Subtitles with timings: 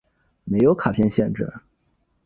[0.45, 1.47] 没有卡片限制。